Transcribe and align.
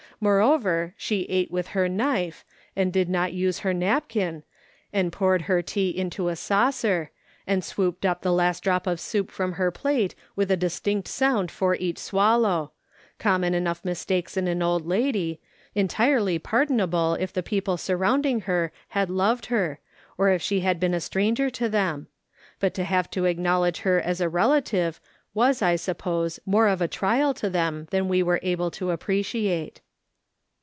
^lore 0.21 0.39
over, 0.47 0.93
she 0.97 1.23
ate 1.29 1.49
with 1.49 1.69
her 1.69 1.89
knife, 1.89 2.45
and 2.75 2.93
did 2.93 3.09
not 3.09 3.33
use 3.33 3.59
her 3.65 3.73
napkin, 3.73 4.43
and 4.93 5.11
poured 5.11 5.41
her 5.43 5.63
tea 5.63 5.89
into 5.89 6.27
a 6.29 6.35
saucer, 6.35 7.09
and 7.47 7.63
swooped 7.65 8.05
up 8.05 8.21
the 8.21 8.31
last 8.31 8.61
drop 8.61 8.85
of 8.85 8.99
soup 8.99 9.31
from 9.31 9.53
her 9.53 9.71
plate 9.71 10.13
with 10.35 10.51
a 10.51 10.55
distinct 10.55 11.07
sound 11.07 11.49
for 11.49 11.73
each 11.73 11.97
swallow— 11.97 12.71
common 13.27 13.55
enough 13.55 13.83
mistakes 13.83 14.37
in 14.37 14.47
an 14.47 14.61
old 14.61 14.85
lady; 14.85 15.41
entirely 15.73 16.37
pardonable 16.37 17.15
if 17.19 17.33
the 17.33 17.41
people 17.41 17.75
surrounding 17.75 18.41
her 18.41 18.71
had 18.89 19.09
loved 19.09 19.47
her, 19.47 19.79
or 20.19 20.29
if 20.29 20.39
she 20.39 20.59
had 20.59 20.79
been 20.79 20.93
a 20.93 21.01
stranger 21.01 21.49
to 21.49 21.67
them; 21.67 22.05
but 22.59 22.75
to 22.75 22.83
have 22.83 23.09
to 23.09 23.25
acknowledge 23.25 23.79
her 23.79 23.99
as 23.99 24.21
a 24.21 24.29
relative 24.29 25.01
was, 25.33 25.63
I 25.63 25.75
suppose, 25.77 26.39
more 26.45 26.67
of 26.67 26.79
a 26.79 26.87
trial 26.87 27.33
to 27.33 27.49
them 27.49 27.87
than 27.89 28.07
we 28.07 28.21
were 28.21 28.39
able 28.43 28.69
to 28.69 28.91
appreciate. 28.91 29.81